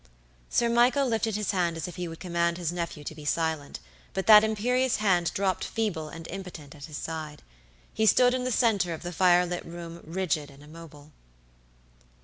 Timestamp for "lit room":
9.45-10.01